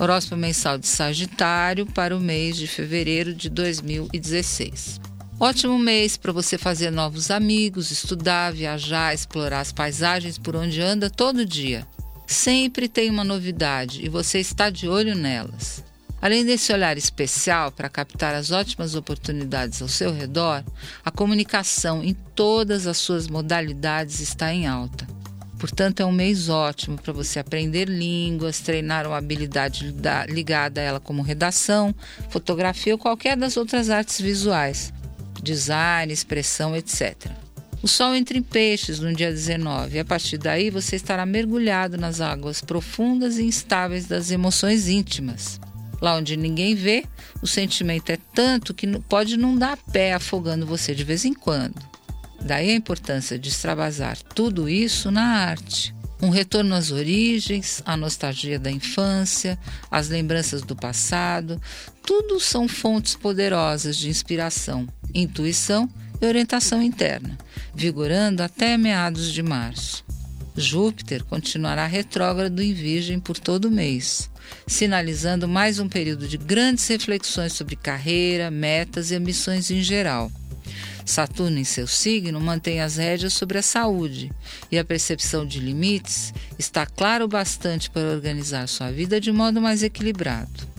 [0.00, 4.98] Horóscopo mensal de Sagitário para o mês de fevereiro de 2016.
[5.38, 11.10] Ótimo mês para você fazer novos amigos, estudar, viajar, explorar as paisagens por onde anda
[11.10, 11.86] todo dia.
[12.26, 15.84] Sempre tem uma novidade e você está de olho nelas.
[16.22, 20.64] Além desse olhar especial para captar as ótimas oportunidades ao seu redor,
[21.04, 25.06] a comunicação em todas as suas modalidades está em alta.
[25.60, 29.94] Portanto, é um mês ótimo para você aprender línguas, treinar uma habilidade
[30.28, 31.94] ligada a ela como redação,
[32.30, 34.92] fotografia ou qualquer das outras artes visuais
[35.42, 37.30] design, expressão, etc.
[37.82, 41.96] O Sol entra em peixes no dia 19 e a partir daí você estará mergulhado
[41.96, 45.58] nas águas profundas e instáveis das emoções íntimas.
[46.00, 47.04] Lá onde ninguém vê,
[47.42, 51.80] o sentimento é tanto que pode não dar pé afogando você de vez em quando.
[52.40, 55.94] Daí a importância de extravasar tudo isso na arte.
[56.22, 59.58] Um retorno às origens, a nostalgia da infância,
[59.90, 61.60] as lembranças do passado,
[62.02, 65.88] tudo são fontes poderosas de inspiração intuição
[66.20, 67.36] e orientação interna,
[67.74, 70.04] vigorando até meados de março.
[70.56, 74.30] Júpiter continuará retrógrado em Virgem por todo o mês,
[74.66, 80.30] sinalizando mais um período de grandes reflexões sobre carreira, metas e ambições em geral.
[81.04, 84.30] Saturno, em seu signo, mantém as rédeas sobre a saúde
[84.70, 89.82] e a percepção de limites está claro bastante para organizar sua vida de modo mais
[89.82, 90.69] equilibrado.